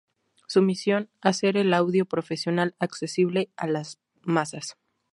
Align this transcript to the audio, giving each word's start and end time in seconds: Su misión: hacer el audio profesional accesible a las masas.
Su 0.47 0.63
misión: 0.63 1.11
hacer 1.21 1.57
el 1.57 1.75
audio 1.75 2.05
profesional 2.07 2.75
accesible 2.79 3.51
a 3.55 3.67
las 3.67 3.99
masas. 4.23 4.75